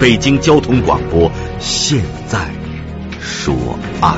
[0.00, 2.54] 北京交通广播现在
[3.20, 3.52] 说
[4.00, 4.16] 案。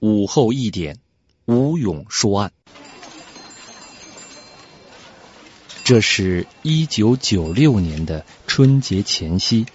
[0.00, 0.98] 午后一点，
[1.44, 2.50] 吴勇说案。
[5.84, 9.66] 这是一九九六年的春节前夕，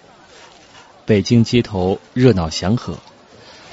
[1.06, 2.98] 北京街头热闹祥和。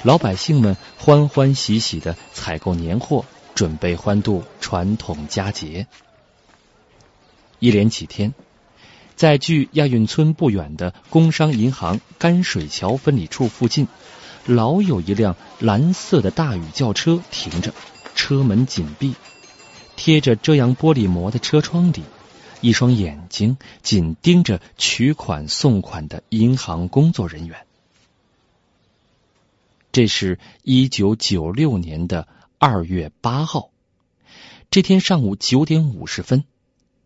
[0.02, 5.86] 老百姓们欢欢喜喜的采购年货，准备欢度传统佳节。
[7.58, 8.32] 一连几天，
[9.20, 13.86] 在距亚运村不远的工商银行干水桥分理处附近，
[14.46, 17.74] 老有一辆蓝色的大宇轿车停着，
[18.14, 19.14] 车门紧闭，
[19.94, 22.02] 贴着遮阳玻璃膜的车窗里，
[22.62, 27.66] 一双眼睛紧盯着取款送款的银行工作人员。
[29.92, 33.68] 这是一九九六年的二月八号，
[34.70, 36.44] 这天上午九点五十分，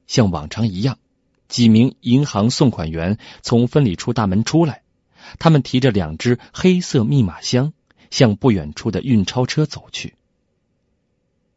[0.06, 0.98] 像往常一样，
[1.54, 4.82] 几名银行送款员从分理处大门出来，
[5.38, 7.72] 他们提着两只黑色密码箱，
[8.10, 10.14] 向不远处的运钞车走去。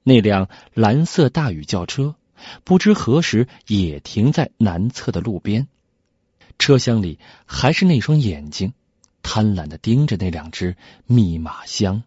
[0.03, 2.13] 那辆蓝色大宇轿车
[2.63, 5.67] 不知何时也停在南侧的路边，
[6.59, 7.17] 车厢里
[7.47, 8.73] 还是那双眼睛。
[9.23, 12.03] 贪婪的盯着那两只密码箱。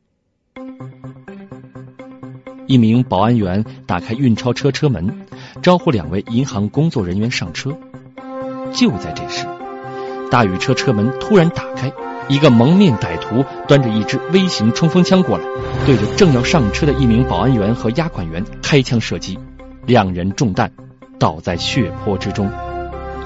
[2.68, 5.26] 一名保安员打开运钞车车门，
[5.62, 7.76] 招呼两位银行工作人员上车。
[8.72, 9.46] 就在这时，
[10.30, 11.92] 大宇车车门突然打开，
[12.28, 15.44] 一个蒙面歹徒端着一支微型冲锋枪过来，
[15.86, 19.38] 对着正要上车的一名保安员和押款员开枪射击，
[19.86, 20.70] 两人中弹，
[21.18, 22.50] 倒在血泊之中。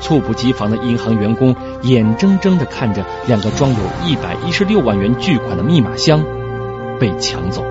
[0.01, 6.25] 猝不及防的银行员工眼睁睁的看着两个装有一百一十六万元巨款的密码箱
[6.99, 7.63] 被抢走。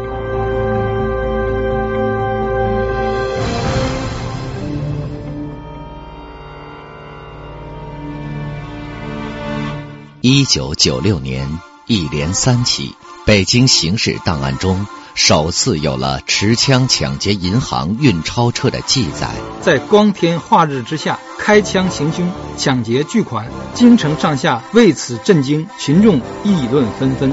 [10.26, 12.96] 一九九六年，一连三起
[13.26, 14.88] 北京刑事档案中。
[15.16, 19.30] 首次有了持枪抢劫银行运钞车的记载，
[19.60, 27.30] 在光天化日之下开枪行凶抢劫巨款，京城上下为此震惊，群众议论纷纷。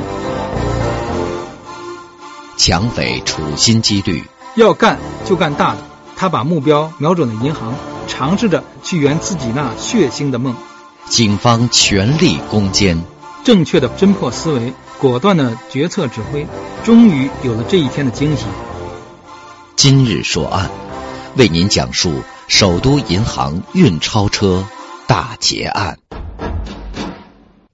[2.56, 4.24] 抢匪处心积虑，
[4.56, 5.82] 要干就干大的，
[6.16, 7.72] 他把目标瞄准了银行，
[8.08, 10.56] 尝试着去圆自己那血腥的梦。
[11.10, 13.03] 警方全力攻坚，
[13.43, 14.72] 正确的侦破思维。
[15.00, 16.47] 果断的决策指挥，
[16.84, 18.44] 终于有了这一天的惊喜。
[19.75, 20.71] 今日说案，
[21.37, 24.65] 为您讲述首都银行运钞车
[25.09, 25.98] 大劫案。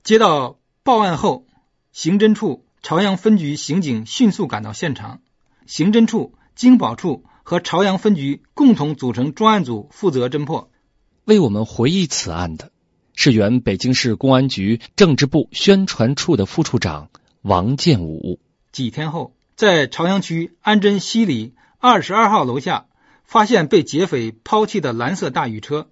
[0.02, 1.44] 接到报案后，
[1.92, 5.20] 刑侦处朝阳分局刑警迅速赶到现场，
[5.66, 10.70] 刑侦处、经保处和朝阳分局共同组成专案组，负责侦破。
[11.26, 12.70] 为我们回忆此案的。
[13.16, 17.08] 是原北京市公安局政治部宣传处的副处长
[17.40, 18.38] 王建武。
[18.70, 22.86] 几天后，在朝阳区安贞西里二十二号楼下，
[23.24, 25.88] 发现被劫匪抛弃的蓝色大宇车。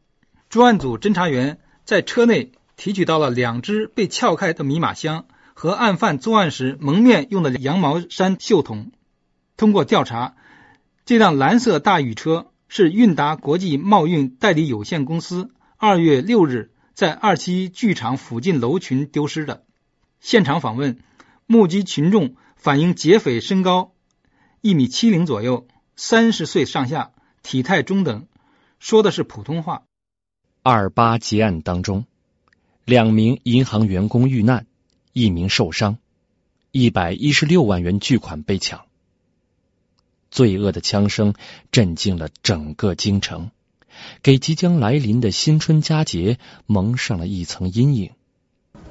[0.50, 5.24] 专案组侦查员在车内提取到了两只被撬开的密码箱
[5.54, 8.92] 和案犯作案时蒙面用的羊毛衫袖筒。
[9.56, 10.36] 通过调查，
[11.06, 16.70] 这辆蓝色大宇车是韵达国际贸运代理有限公司二月六日。
[16.94, 19.65] 在二期剧场附近楼群丢失的。
[20.21, 21.00] 现场访问，
[21.44, 23.93] 目击群众反映劫匪身高
[24.60, 25.66] 一米七零左右，
[25.97, 27.10] 三十岁上下，
[27.43, 28.27] 体态中等，
[28.78, 29.82] 说的是普通话。
[30.62, 32.06] 二八劫案当中，
[32.85, 34.67] 两名银行员工遇难，
[35.12, 35.99] 一名受伤，
[36.70, 38.87] 一百一十六万元巨款被抢，
[40.31, 41.35] 罪恶的枪声
[41.73, 43.50] 震惊了整个京城。
[44.23, 48.11] 给即将来临的新春佳节蒙上了一层阴影。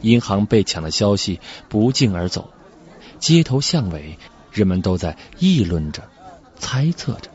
[0.02, 1.40] 银行被抢的消息
[1.70, 2.52] 不胫而走，
[3.20, 4.18] 街头巷尾，
[4.52, 6.10] 人们都在议论着、
[6.58, 7.30] 猜测着。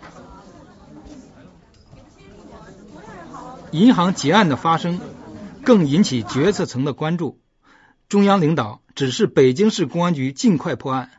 [3.70, 5.00] 银行劫案的发生，
[5.62, 7.38] 更引起决策层的关注。
[8.08, 11.10] 中央领导指示北京市公安局尽快破案，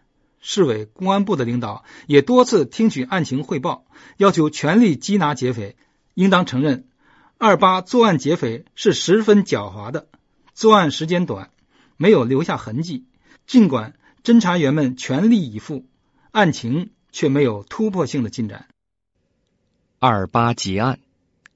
[0.41, 3.85] 市委公安部的领导也多次听取案情汇报，
[4.17, 5.75] 要求全力缉拿劫匪。
[6.19, 6.83] 应当承认，
[7.37, 10.09] 二八作案劫匪是十分狡猾的，
[10.53, 11.49] 作案时间短，
[11.95, 13.05] 没有留下痕迹。
[13.47, 15.85] 尽管侦查员们全力以赴，
[16.31, 18.67] 案情却没有突破性的进展。
[19.99, 20.99] 二八劫案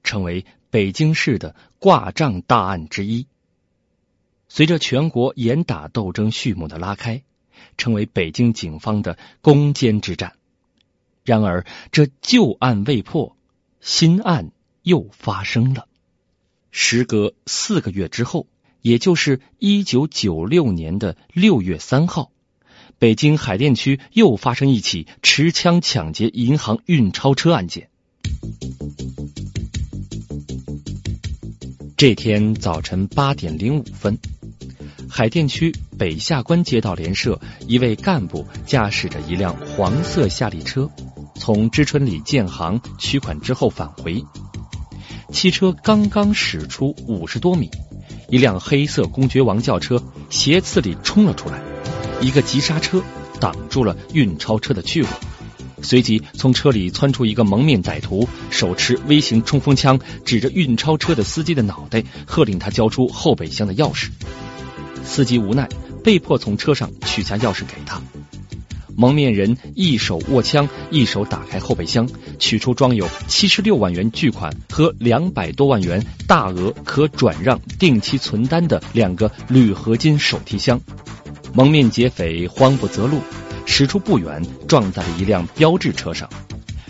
[0.02, 3.26] 成为北京市的挂账大案之一。
[4.48, 7.22] 随着全国严打斗争序幕的拉开，
[7.76, 10.32] 成为北京警方的攻坚之战。
[11.22, 13.36] 然而，这旧案未破，
[13.80, 14.52] 新案
[14.84, 15.88] 又发生了。
[16.70, 18.46] 时隔四个月之后，
[18.80, 22.30] 也就是一九九六年的六月三号，
[22.98, 27.90] 北京海淀区又发生一起持枪抢劫银行运钞车案件。
[31.96, 34.18] 这天早晨八点零五分，
[35.08, 40.90] 海淀区北下关街道联社一位干部驾驶着一辆黄色夏利车，
[41.36, 44.22] 从知春里建行取款之后返回。
[45.34, 47.68] 汽车刚刚驶出五十多米，
[48.30, 50.00] 一辆黑色公爵王轿车
[50.30, 51.60] 斜刺里冲了出来，
[52.20, 53.02] 一个急刹车
[53.40, 55.08] 挡住了运钞车的去路。
[55.82, 64.10] 随即从车里窜出一个蒙面歹徒，手持微型冲锋枪，指着运钞车的司机的脑袋，喝令他交出后备箱的钥匙。
[65.02, 65.68] 司机无奈，
[66.04, 68.00] 被迫从车上取下钥匙给他。
[68.96, 72.08] 蒙面人一手握枪，一手打开后备箱，
[72.38, 80.80] 取出装有七十六万元巨款和两百多万元大额可转让定期存单的两个铝合金手提箱。
[81.52, 83.20] 蒙面劫匪慌不择路。
[83.66, 86.28] 驶出不远，撞在了一辆标致车上。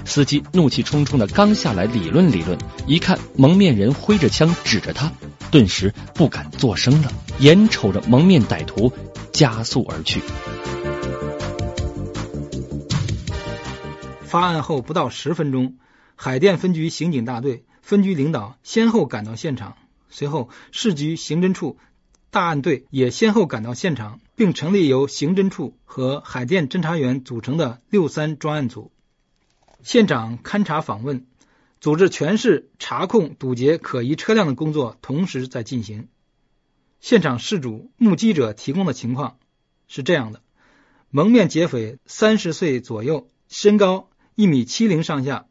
[0.05, 5.13] 司机怒气冲冲的刚下来理论理论，一看蒙面人挥着枪指着他，
[5.53, 8.93] 顿时不敢作声了，眼瞅着蒙面歹徒
[9.33, 10.21] 加速而去。
[14.35, 15.79] 发案后不到十分钟，
[16.17, 19.77] 海淀分局刑警大队分局领导先后赶到现场，
[20.11, 21.79] 随后市局刑侦处。
[22.33, 28.91] 大案队也先后赶到现场，并成立由刑侦处和海淀侦查员组成的六三专案组，
[29.85, 31.29] 现场勘查访问，
[31.81, 36.09] 组织全市查控堵截可疑车辆的工作同时在进行。
[36.99, 39.37] 现场事主目击者提供的情况
[39.87, 40.43] 是这样的：
[41.11, 45.47] 蒙面劫匪三十岁左右，身高一米七零上下，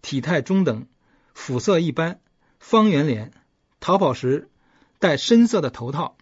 [0.00, 0.86] 体态中等，
[1.34, 2.20] 肤色一般，
[2.58, 3.32] 方圆脸，
[3.80, 4.48] 逃跑时。
[4.98, 6.16] 戴深色的头套。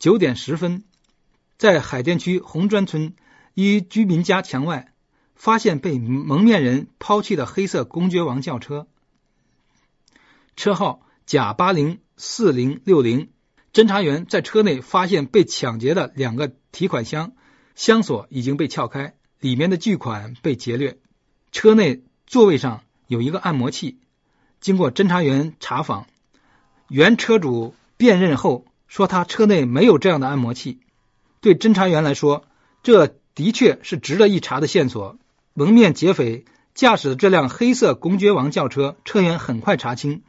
[0.00, 0.82] 九点十分，
[1.56, 3.14] 在海淀区红砖村
[3.54, 4.92] 一居民家墙外，
[5.36, 8.88] 发现被蒙面人抛弃的黑色公爵王轿车，
[10.56, 13.30] 车号甲八零四零六零。
[13.72, 17.32] 侦查员在车内发现被抢劫的两个提款箱，
[17.76, 20.98] 箱锁已经被撬开，里面的巨款被劫掠。
[21.52, 23.98] 车内座位上有一个按摩器。
[24.60, 26.06] 经过侦查员查访，
[26.88, 27.74] 原车主。
[27.98, 30.80] 辨认后说，他车内没有这样的按摩器。
[31.40, 32.44] 对侦查员来说，
[32.82, 33.06] 这
[33.36, 35.18] 的确是值得一查的线索。
[35.54, 36.44] 蒙面劫匪
[36.74, 40.24] 驾驶的这辆黑色公爵王轿车，车员很快查清，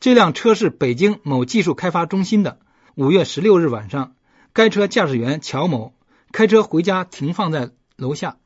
[0.00, 2.58] 这辆车是北京某技术开发中心的。
[2.94, 4.14] 五月十六日晚上，
[4.52, 5.94] 该车驾驶员乔某
[6.30, 8.36] 开车回家，停放在楼下。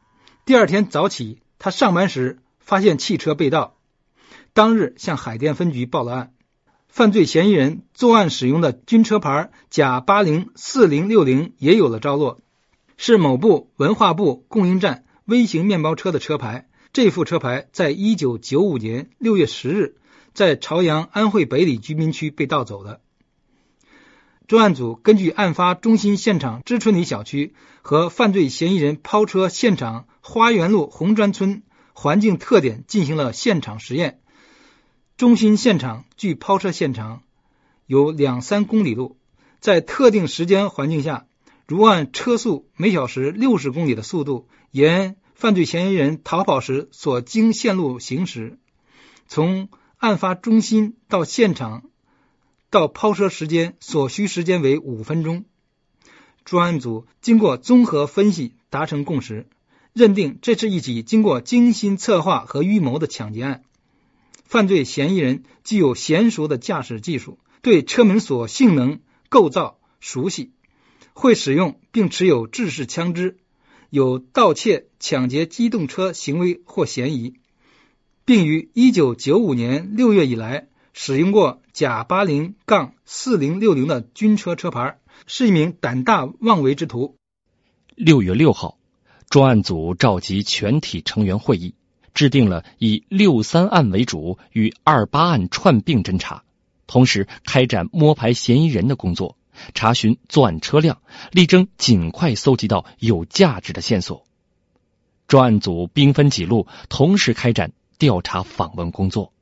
[0.45, 3.77] 第二天早起，他上班时发现汽车被盗，
[4.53, 6.33] 当日向海淀分局报了案。
[6.89, 12.39] 犯罪嫌疑人作案使用的军车牌甲八零四零六零也有了着落，
[12.97, 16.69] 是某部文化部供应站微型面包车的车牌。
[16.93, 19.97] 这副车牌在一九九五年六月十日
[20.33, 23.01] 在朝阳安慧北里居民区被盗走的。
[24.47, 31.63] 专案组根据案发中心现场知春里小区和犯罪嫌疑人抛车现场花园路红砖村
[31.95, 34.21] 环境特点进行了现场实验。
[35.17, 37.23] 中心现场距抛车现场
[37.87, 39.17] 有两三公里路，
[39.59, 41.27] 在特定时间环境下，
[41.67, 48.59] 如按车速每小时六十公里的速度，沿犯罪嫌疑人逃跑时所经线路行驶，
[49.29, 51.85] 从案发中心到现场
[52.69, 55.47] 到抛车时间所需时间为五分钟。
[56.45, 59.47] 专案组经过综合分析，达成共识，
[59.93, 63.63] 认定这是一起经过精心策划和预谋的抢劫案。
[64.45, 70.53] 犯罪嫌疑人具有娴熟的驾驶技术，对车门锁性能构造熟悉，
[71.13, 73.37] 会使用并持有制式枪支，
[73.91, 77.35] 有盗窃、抢劫机动车行为或嫌疑，
[78.25, 87.17] 并于一九九五年六月以来使用过甲八零杠四零六零的军车车牌，是一名胆大妄为之徒。
[87.97, 88.78] 六月六号，
[89.29, 91.75] 专案组召集全体成员会议。
[92.15, 96.43] 制定了以六三案为主与二八案串并侦查，
[96.89, 99.37] 同时开展摸排嫌疑人的工作，
[99.73, 104.25] 查询作案车辆，力争尽快搜集到有价值的线索。
[105.29, 109.33] 专案组兵分几路，同时开展调查访问工作。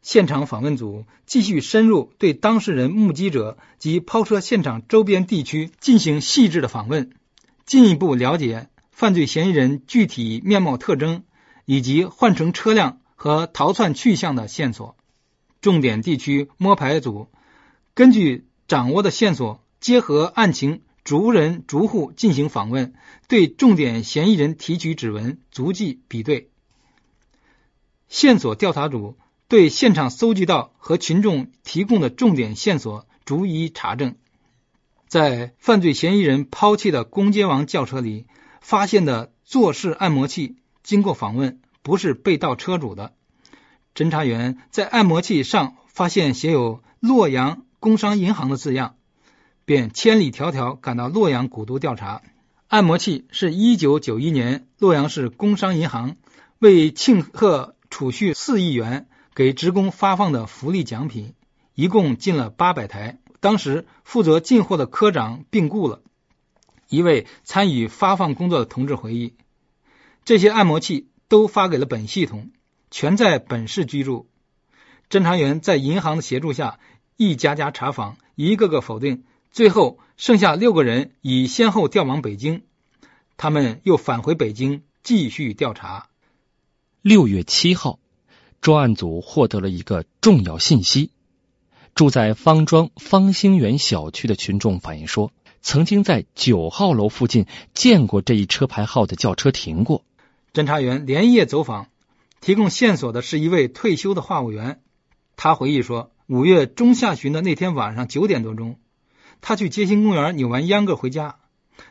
[0.00, 7.10] 现场访问组继续深入对当事人、目击者及抛车现场周边地区进行细致的访问，
[7.66, 8.68] 进一步了解
[9.02, 11.24] 犯罪嫌疑人具体面貌特征
[11.64, 14.96] 以及换乘车辆和逃窜去向的线索。
[15.60, 17.26] 重点地区摸排组
[17.94, 22.94] 根据掌握的线索，结合案情，逐人逐户进行访问，
[23.26, 26.50] 对重点嫌疑人提取指纹、足迹比对。
[28.06, 29.16] 线索调查组。
[29.48, 34.14] 对现场搜集到和群众提供的重点线索逐一查证，
[35.08, 38.26] 在犯罪嫌疑人抛弃的公街王轿车里
[38.62, 43.12] 发现的坐式按摩器，经过访问不是被盗车主的。
[43.94, 48.94] 侦查员在按摩器上发现写有“洛阳工商银行”的字样，
[49.66, 52.22] 便千里迢迢赶到洛阳古都调查。
[52.68, 56.16] 按摩器是一九九一年洛阳市工商银行
[56.58, 59.06] 为庆贺储蓄四亿元。
[59.34, 61.32] 给职工发放的福利奖品
[61.74, 63.18] 一共进了八百台。
[63.40, 66.02] 当时负责进货的科长病故了。
[66.92, 69.32] 一位参与发放工作的同志回忆：
[70.26, 72.50] 这些按摩器都发给了本系统，
[72.90, 74.28] 全在本市居住。
[75.08, 76.78] 侦查员在银行的协助下，
[77.16, 82.62] 一家家查访，一个个否定，最后剩下六个人已先后调往北京。
[83.38, 86.10] 他们又返回北京继续调查。
[87.00, 87.98] 六月七号。
[88.60, 91.10] 专案组获得了一个重要信息：
[91.96, 95.32] 住在方庄方兴园小区的群众反映说，
[95.62, 100.04] 曾经在九号楼附近见过这一车牌号的轿车停过。
[100.52, 101.86] 侦查员连夜走访，
[102.40, 104.82] 提供线索的是一位退休的话务员。
[105.36, 108.78] 他回忆说，五月中下旬的那天晚上九点多钟，
[109.40, 111.36] 他去街心公园扭完秧歌回家，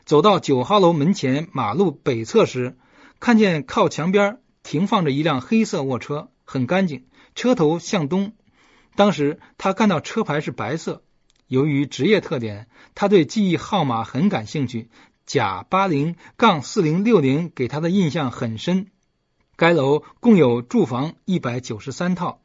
[0.05, 2.77] 走到九号楼门前马路北侧时，
[3.19, 6.29] 看见靠墙边停放着一辆黑色卧车。
[6.43, 8.33] 很干净，车头向东。
[8.95, 11.01] 当时他看到车牌是白色，
[11.51, 14.87] 由于职业特点，他对记忆号码很感兴趣。
[15.25, 18.87] 甲八零杠四零六零给他的印象很深。
[19.57, 22.39] 该楼共有住房一百九十三套，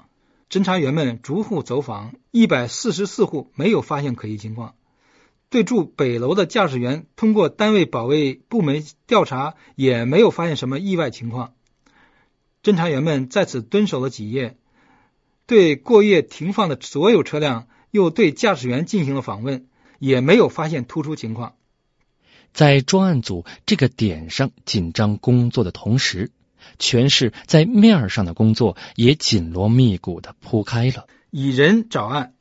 [0.51, 4.75] 侦查员们逐户走访，一百四十四户没有发现可疑情况。
[5.51, 11.55] 对住北楼的驾驶员，通过单位保卫部门调查，也没有发现什么意外情况。
[12.61, 14.57] 侦查员们在此蹲守了几夜，
[15.47, 19.67] 对过夜停放的所有车辆，又对驾驶员进行了访问，
[19.99, 21.55] 也没有发现突出情况。
[22.53, 26.31] 在专案组这个点上紧张工作的同时，
[26.79, 31.07] 全市在面上的工作也紧锣密鼓的铺开了。
[31.31, 32.35] 以人找案，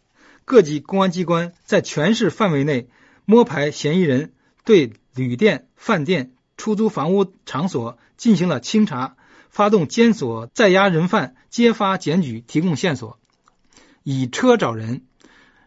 [0.46, 2.88] 各级公安机关在全市范围内
[3.25, 4.32] 摸排嫌疑人，
[4.64, 9.18] 对旅店、饭店、出租房屋场所进行了清查。
[9.50, 13.18] 发动监所在押人犯揭发检举，提供线索，
[14.04, 15.04] 以车找人。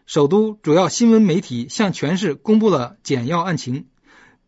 [0.09, 3.85] 首都主要新闻媒体向全市公布了简要案情，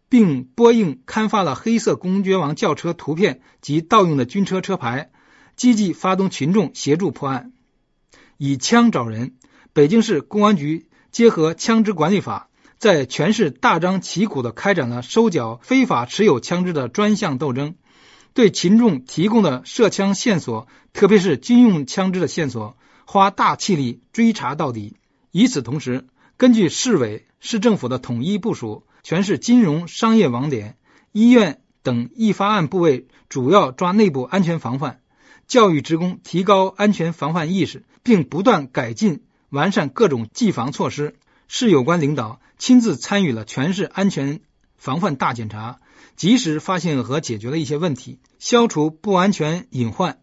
[0.09, 5.11] 并播映刊发了黑色公爵王轿车图片及盗用的军车车牌，
[5.55, 7.53] 积极发动群众协助破案。
[8.37, 9.35] 以枪找人，
[9.71, 12.49] 北京市公安局结合枪支管理法，
[12.79, 17.75] 在全市大张旗鼓地开展了收缴非法持有枪支的专项斗争。
[18.33, 22.75] 对群众提供的涉枪线索，特别是军用枪支的线索，
[23.05, 24.95] 花大气力追查到底。
[25.31, 26.07] 与此同时，
[26.37, 30.77] 根据市委市政府的统一部署，全市金融商业网点、
[31.11, 34.99] 医院等易发案部位主要抓内部安全防范，
[35.47, 41.15] 教育职工提高安全防范意识，并不断改进完善各种技防措施。
[41.47, 44.41] 市有关领导亲自参与了全市安全
[44.77, 45.79] 防范大检查。
[46.17, 50.19] 及时发现和解决了一些问题，消除不安全隐患，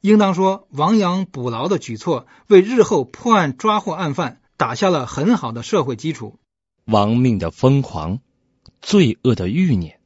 [0.00, 6.38] 应当说亡羊补牢的举措，为日后破案抓获案犯打下了很好的社会基础。
[6.84, 8.20] 亡命的疯狂，
[8.80, 9.98] 罪恶的欲念，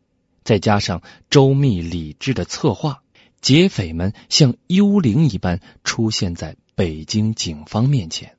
[0.45, 3.03] 再加上周密理智的策划，
[3.43, 8.39] 劫匪们像幽灵一般出现在北京警方面前。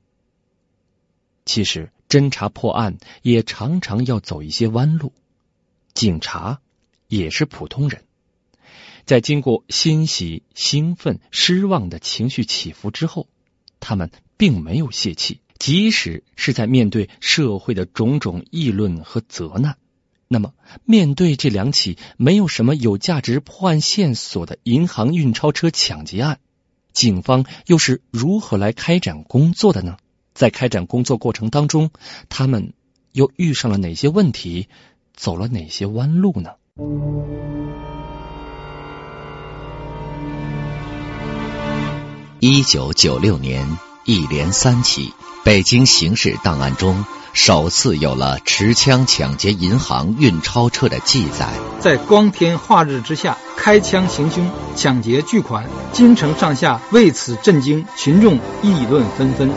[1.45, 5.13] 其实，侦查破案也常常要走一些弯路，
[5.93, 6.61] 警察。
[7.07, 8.05] 也是普通人，
[9.05, 13.27] 在经过欣喜、兴奋、失望的情绪起伏之后，
[13.79, 15.41] 他们并没有泄气。
[15.59, 19.77] 即使是在面对社会的种种议论和责难，
[20.27, 20.53] 那么
[20.85, 26.39] 面对这两起没有什么有价值破案线索的银行运钞车抢劫案，
[26.93, 29.97] 警方又是如何来开展工作的呢？
[30.33, 31.89] 在开展工作过程当中，
[32.29, 32.73] 他们
[33.11, 34.67] 又遇上了哪些问题，
[35.15, 36.51] 走了哪些弯路呢？
[42.39, 43.67] 一九九六年
[44.05, 45.11] 一连三起
[45.47, 47.05] 北京刑事档案中。
[47.31, 51.47] 首次有了持枪抢劫银行运钞车的记载，
[51.79, 59.49] 在光天化日之下开枪行凶、抢劫巨款，京城上下为此震惊，群众议论纷纷。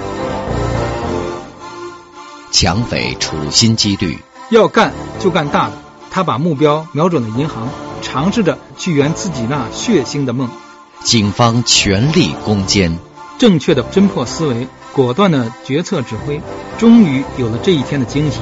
[2.53, 4.17] 抢匪处心积虑，
[4.51, 5.73] 要干就干大的，
[6.09, 7.69] 他把目标瞄准了银行，
[8.01, 10.49] 尝试着去圆自己那血腥的梦。
[11.03, 12.97] 警方全力攻坚，
[13.41, 14.69] 正确的侦破思维。
[15.01, 16.43] 果断的决策指挥，
[16.79, 18.39] 终于有了这一天的惊喜。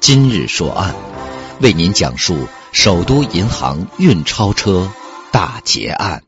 [0.00, 0.92] 今日说案，
[1.60, 4.90] 为您讲述首都银行运钞车
[5.30, 6.24] 大劫案。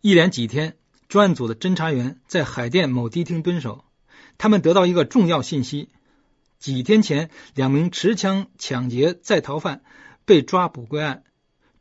[0.00, 0.76] 一连几天，
[1.10, 3.84] 专案组的侦查员在海淀某迪厅蹲守，
[4.38, 5.90] 他们得到一个重要信息：
[6.58, 9.82] 几天前，两名持枪抢劫在逃犯
[10.24, 11.22] 被抓捕归案。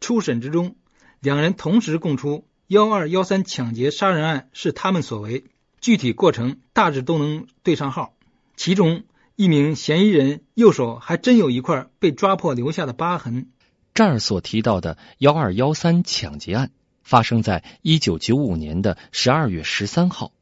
[0.01, 0.75] 初审之中，
[1.21, 2.45] 两人同时供出。
[2.67, 5.45] 幺二幺三抢劫杀人案是他们所为，
[5.79, 8.13] 具体过程大致都能对上号。
[8.57, 9.03] 其中
[9.37, 13.47] 一名嫌疑人右手还真有一块被抓破留下的疤痕。
[13.93, 16.71] 这儿所提到的幺二幺三抢劫案
[17.03, 20.33] 发生在一九九五年的十二月十三号，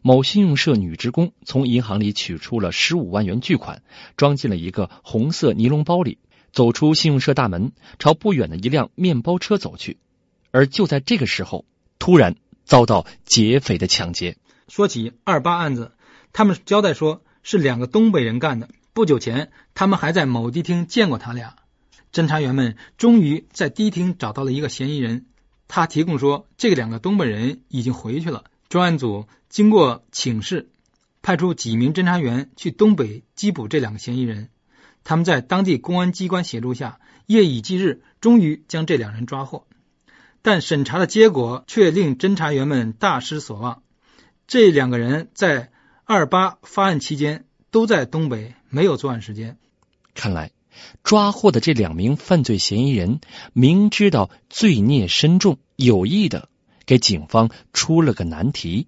[0.00, 3.82] 某信用社女职工从银行里取出了十五万元巨款，
[4.16, 6.16] 装进了一个红色尼龙包里，
[6.50, 9.98] 走出信用社大门，朝不远的一辆面包车走去。
[10.50, 11.66] 而就在这个时候。
[11.98, 14.36] 突然遭到劫匪的抢劫。
[14.68, 15.92] 说起二八案子，
[16.32, 18.68] 他们交代说是两个东北人干的。
[18.92, 21.56] 不久前，他们还在某迪厅见过他俩。
[22.12, 25.26] 侦查员们终于在迪厅找到了一个嫌疑人，
[25.66, 28.44] 他提供说，这两个东北人已经回去了。
[28.68, 30.70] 专案组经过请示，
[31.22, 34.48] 派出几名侦查员去东北缉捕这两个嫌疑人。
[35.02, 39.66] 他们在当地公安机关协助下，夜以继日，终于将这两人抓获。
[40.44, 43.82] 但审查的结果却令侦查员们大失所望。
[44.46, 45.70] 这两个人在
[46.04, 49.56] 二八发案期间都在东北，没有作案时间。
[50.14, 50.50] 看来，
[51.02, 53.20] 抓获的这两名犯罪嫌疑人
[53.54, 56.50] 明知道罪孽深重，有意的
[56.84, 58.86] 给警方出了个难题。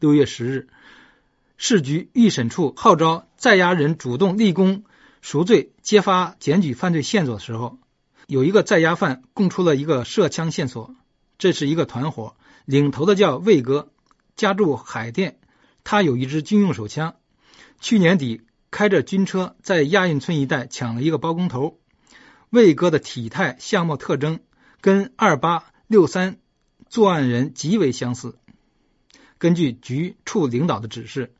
[0.00, 0.68] 六月十日，
[1.56, 4.82] 市局预审处号召在押人主动立功
[5.22, 7.78] 赎罪，揭发检举犯罪线索的时候。
[8.26, 10.94] 有一个在押犯供出了一个涉枪线索，
[11.36, 13.90] 这是一个团伙，领头的叫魏哥，
[14.34, 15.38] 家住海淀，
[15.84, 17.16] 他有一支军用手枪。
[17.80, 21.78] 去年底开着军车在亚运村一带抢了一个包工头。
[22.48, 24.40] 魏哥的体态、相貌特征
[24.80, 26.38] 跟二八六三
[26.88, 28.38] 作案人极为相似。
[29.36, 31.34] 根据局处领导的指示，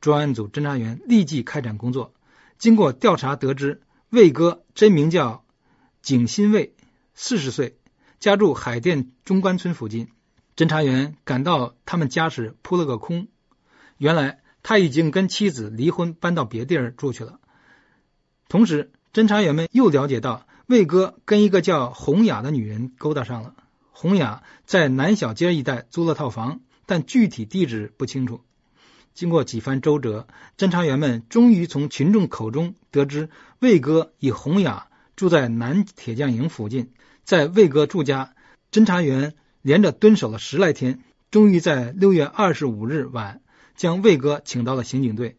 [0.00, 2.12] 专案组侦查员立即开展工作。
[2.58, 5.43] 经过调查得知，魏哥真名叫。
[6.04, 6.74] 景新卫，
[7.14, 7.78] 四十岁，
[8.20, 10.08] 家住海淀中关村附近。
[10.54, 13.26] 侦查员赶到他们家时，扑了个空。
[13.96, 17.40] 原来他已经跟妻子离婚，搬到别地儿住去了。
[18.50, 23.54] 同时，侦查员们又了解到，魏哥跟一个叫洪雅的女人勾搭上了。
[23.90, 28.42] 洪雅在南小街一带租了套房，但具体地址不清楚。
[29.14, 30.26] 经过几番周折，
[30.58, 34.88] 侦查员们终于从群众口中得知，魏哥与洪雅。
[35.16, 36.90] 住在南铁匠营附近，
[37.24, 38.34] 在魏哥住家，
[38.72, 41.00] 侦查员连着蹲守了十来天，
[41.30, 43.40] 终于在六月二十五日晚
[43.76, 45.36] 将魏哥请到了刑警队。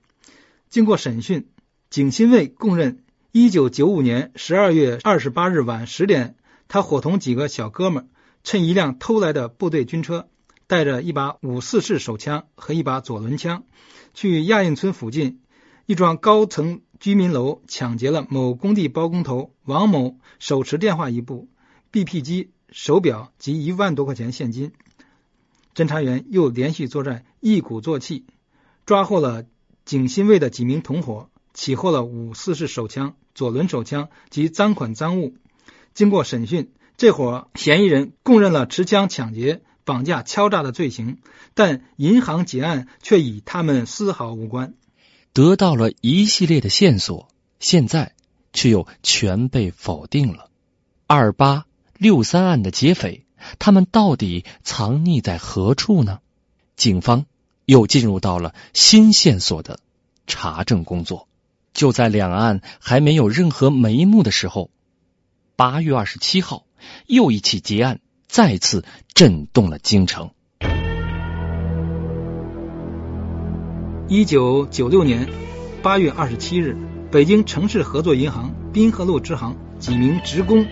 [0.69, 1.47] 经过审讯，
[1.89, 6.35] 景新卫供认，一九九五年十二月二十八日晚十点，
[6.67, 8.09] 他伙同几个小哥们，
[8.43, 10.29] 趁一辆偷来的部队军车，
[10.67, 13.65] 带着一把五四式手枪和一把左轮枪，
[14.13, 15.41] 去亚运村附近
[15.85, 16.81] 一幢高层。
[16.99, 21.47] 居民楼抢劫了某工地包工头王某手持电话一部、
[21.91, 24.71] BP 机、手表及一万多块钱现金。
[25.75, 28.25] 侦查员又连续作战，一鼓作气，
[28.85, 29.45] 抓获了
[29.83, 35.35] 景新卫的几名同伙，起获了五四式手枪、左轮手枪及赃款赃物。
[35.93, 41.17] 经过审讯，这伙嫌疑人供认了持枪抢劫、绑架、敲诈的罪行，
[41.53, 44.73] 但银行劫案却与他们丝毫无关。
[45.35, 47.27] 得到了一系列的线索，
[47.59, 48.13] 现在
[48.53, 50.49] 却又全被否定了。
[51.07, 51.65] 二八
[51.97, 53.25] 六三案的劫匪，
[53.59, 56.19] 他们到底藏匿在何处呢？
[56.77, 57.25] 警方
[57.65, 59.81] 又进入到了新线索的
[60.25, 61.27] 查证工作。
[61.73, 64.69] 就在两岸还没有任何眉目的时候，
[65.57, 66.65] 八月二十七号，
[67.07, 70.31] 又一起劫案再次震动了京城。
[74.07, 75.27] 一九九六年
[75.81, 76.77] 八月二十七日，
[77.09, 80.67] 北京城市合作银行滨河路支行几名职工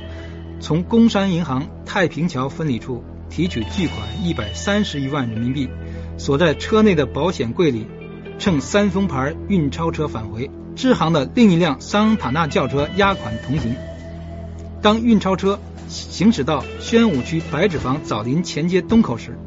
[0.60, 5.68] 从工商银行太平桥分理处提取巨款一百三十余万人民币，
[6.16, 7.88] 锁在车内的保险柜里，
[8.38, 10.52] 乘三丰牌运钞车返回。
[10.76, 13.76] 支行的另一辆桑塔纳轿车押款同行。
[14.80, 19.40] 当运钞车行驶到宣武区白纸坊枣林前街东口时，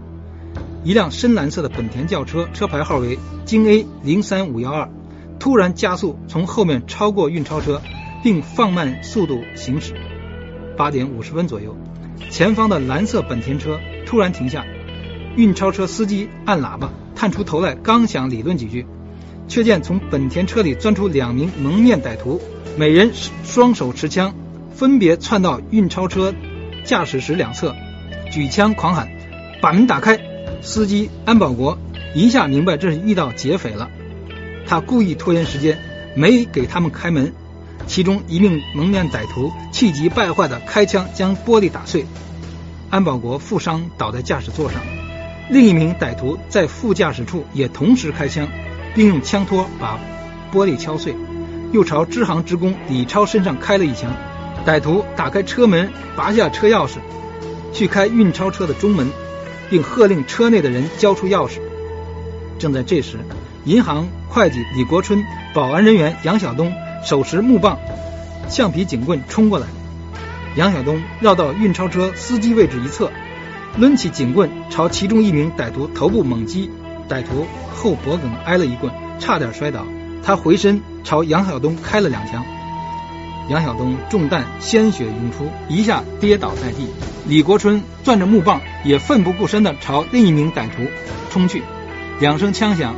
[0.86, 4.88] 一辆深蓝色的本田轿车，车牌号为京 A 零三五幺二，
[5.40, 7.82] 突然加速从后面超过运钞车，
[8.22, 9.94] 并放慢速度行驶。
[10.76, 11.76] 八点五十分左右，
[12.30, 14.64] 前方的蓝色本田车突然停下，
[15.34, 18.86] 运钞车司机按喇叭，探出头来，刚想理论几句，
[19.48, 22.40] 却见从本田车里钻出两名蒙面歹徒，
[22.78, 23.10] 每人
[23.42, 24.32] 双手持枪，
[24.70, 26.32] 分别窜到运钞车
[26.84, 27.74] 驾驶室两侧，
[28.30, 29.08] 举枪狂喊
[29.60, 30.16] ：“把门打开！”
[30.60, 31.78] 司机安保国
[32.14, 33.90] 一下明白这是遇到劫匪了，
[34.66, 35.78] 他故意拖延时间，
[36.16, 37.32] 没给他们开门。
[37.86, 42.04] 其中一名蒙面歹徒气急败坏地开枪将玻璃打碎，
[42.90, 44.80] 安保国负伤倒在驾驶座上。
[45.50, 48.48] 另一名歹徒在副驾驶处也同时开枪，
[48.94, 50.00] 并用枪托把
[50.52, 51.14] 玻璃敲碎，
[51.72, 54.10] 又朝支行职工李超身上开了一枪。
[54.66, 56.94] 歹徒打开车门，拔下车钥匙，
[57.72, 59.08] 去开运钞车的中门。
[59.70, 61.58] 并喝令车内的人交出钥匙。
[62.58, 63.18] 正在这时，
[63.64, 65.22] 银行会计李国春、
[65.54, 66.72] 保安人员杨晓东
[67.04, 67.78] 手持木棒、
[68.48, 69.66] 橡皮警棍冲过来。
[70.56, 73.10] 杨晓东绕到运钞车司机位置一侧，
[73.78, 76.70] 抡起警棍朝其中一名歹徒头部猛击，
[77.08, 79.84] 歹徒后脖颈挨了一棍，差点摔倒。
[80.22, 82.42] 他回身朝杨晓东开了两枪。
[83.48, 86.88] 杨晓东中弹，鲜血涌出，一下跌倒在地。
[87.26, 90.82] 李国春攥着木棒，也奋不顾身地朝另一名歹徒
[91.30, 91.62] 冲去。
[92.18, 92.96] 两声枪响，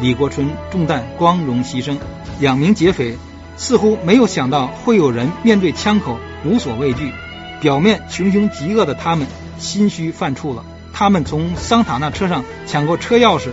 [0.00, 1.98] 李国春中弹，光荣牺牲。
[2.38, 3.18] 两名劫匪
[3.56, 7.12] 似乎没有想到会有人面对枪口无所畏惧，
[7.60, 9.26] 表面穷凶极恶的他们
[9.58, 10.64] 心虚犯怵了。
[10.94, 13.50] 他们从桑塔纳车上抢过车钥匙，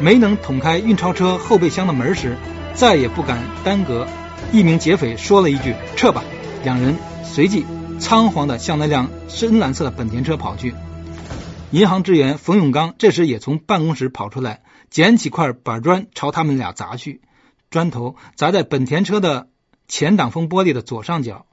[0.00, 2.36] 没能捅开运钞车后备箱的门时，
[2.74, 4.06] 再也不敢耽搁。
[4.52, 6.22] 一名劫匪说了一句：“撤吧。”
[6.62, 7.66] 两人随即
[7.98, 10.74] 仓皇地向那辆深蓝色的本田车跑去。
[11.70, 17.20] 银行职员冯永刚这时也从办公室跑出来，捡起块板砖朝他们俩砸去，
[17.68, 19.48] 砖头砸在本田车的
[19.88, 21.46] 前挡风玻璃的左上角。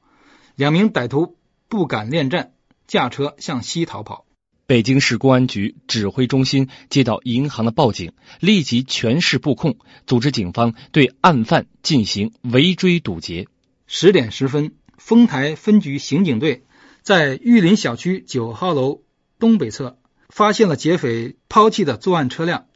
[0.56, 2.52] 两名歹徒不敢恋战，
[2.86, 4.26] 驾车向西逃跑。
[4.72, 9.76] 北京市公安局指挥中心接到银行的报警，立即全市布控，
[10.08, 13.50] 组织警方对案犯进行围追堵截。
[13.86, 16.64] 十点十分，丰台分局刑警队
[17.02, 19.02] 在玉林小区九号楼
[19.40, 19.98] 东北侧
[20.30, 22.68] 发现了劫匪抛弃的作案车辆，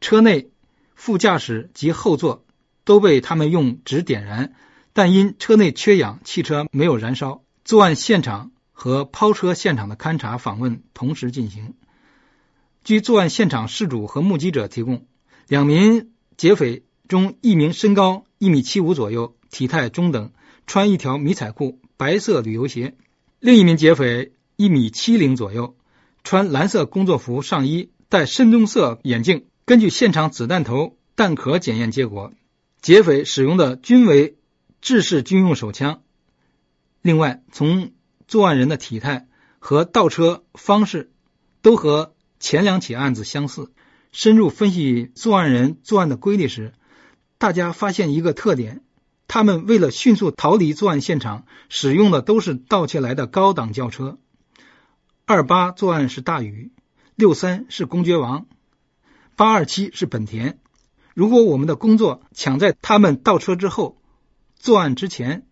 [0.00, 0.50] 车内
[0.94, 2.44] 副驾驶及后座
[2.84, 4.54] 都被他们用纸点燃，
[4.92, 7.42] 但因车内缺氧，汽车没有燃烧。
[7.64, 8.51] 作案现场。
[8.72, 11.74] 和抛车现场的勘查访问同时进行。
[12.82, 15.06] 据作案现场事主和目击者提供，
[15.46, 20.32] 两名劫匪中一名身高一米七五左右，体态中等，
[20.66, 22.94] 穿一条迷彩裤、白色旅游鞋；
[23.38, 25.76] 另一名劫匪一米七零左右，
[26.24, 29.46] 穿蓝色工作服上衣，戴深棕色眼镜。
[29.64, 32.32] 根据现场子弹头、弹壳检验结果，
[32.80, 34.36] 劫匪使用的均为
[34.80, 36.02] 制式军用手枪。
[37.00, 37.92] 另外，从
[38.28, 41.12] 作案人的体态和倒车方式
[41.60, 43.72] 都和前两起案子相似。
[44.12, 46.74] 深入分析作案人作案的规律时，
[47.38, 48.82] 大家发现一个特点：
[49.26, 54.18] 他们为了迅速逃离作案现场，使用的都是盗窃来的高档轿车。
[55.24, 56.72] 二八作案是大宇，
[57.14, 58.46] 六三是公爵王，
[59.34, 60.58] 八二七是本田。
[61.14, 63.96] 如果我们的工作抢在他们倒车之后，
[64.56, 65.46] 作案之前，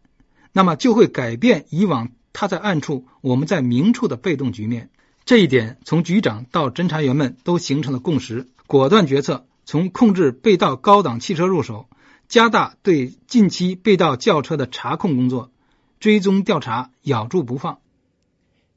[0.53, 2.11] 那么就会改变以往。
[2.33, 4.91] 他在暗处，我们在明处的被动局面，
[5.25, 11.89] 这一点从局长到侦查员们都形成了共识，果断决策从控制被盗高档汽车入手，
[12.29, 15.51] 加大对近期被盗轿车的查控工作，
[15.99, 17.79] 追踪调查，咬住不放。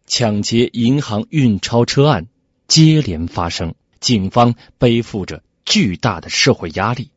[0.06, 2.28] 抢劫银行运钞车案
[2.68, 7.10] 接连发生，警方背负着巨大的社会压力。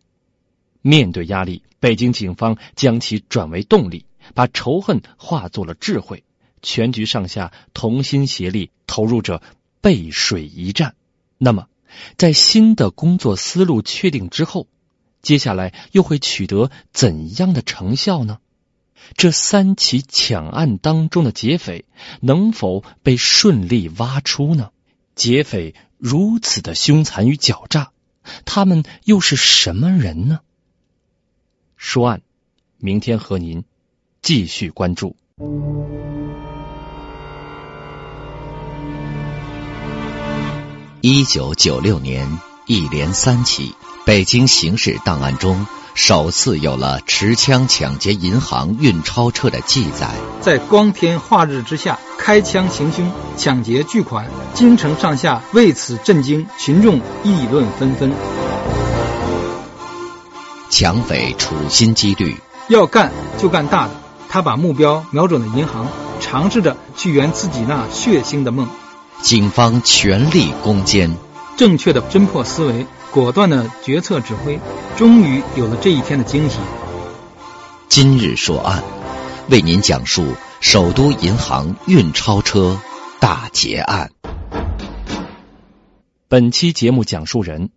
[0.82, 6.22] 面对压力，北京警方将其转为动力，把仇恨化作了智慧。
[6.66, 9.40] 全局上下同心协力，投入着
[9.80, 10.96] 背水一战。
[11.38, 11.68] 那么，
[12.18, 14.66] 在新的工作思路确定之后，
[15.22, 18.40] 接下来又会取得怎样的成效呢？
[19.14, 21.84] 这三起抢案当中的劫匪
[22.20, 24.72] 能否被顺利挖出呢？
[25.14, 27.92] 劫匪如此的凶残与狡诈，
[28.44, 30.40] 他们又是什么人呢？
[31.76, 32.22] 说案，
[32.78, 33.62] 明天和您
[34.20, 35.14] 继续关注。
[41.08, 45.64] 一九九六年一连三起北京刑事档案中，
[45.94, 50.10] 首次有了持枪抢劫银行运钞车的记载。
[50.40, 58.12] 在光天化日之下开枪行凶、抢劫巨款，京城上下为此震惊，群众议论纷纷。
[60.68, 62.34] 抢匪处心积虑，
[62.66, 63.92] 要干就干大的。
[64.28, 65.86] 他把目标瞄准了银行，
[66.18, 68.66] 尝试着去圆自己那血腥的梦。
[69.26, 71.10] 警方全力攻坚，
[71.56, 74.60] 正确的侦破思维，果断的决策指挥，
[74.96, 76.60] 终于有了这一天的惊喜。
[77.88, 78.84] 今日说案，
[79.50, 82.80] 为您讲述首都银行运钞车
[83.18, 84.12] 大劫案。
[86.28, 87.70] 本期节目讲述人。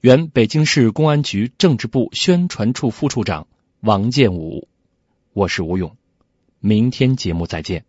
[0.00, 3.48] 原北京市公安局政治部宣传处副处长
[3.80, 4.68] 王建武，
[5.32, 5.96] 我是吴勇，
[6.60, 7.84] 明天节目再见。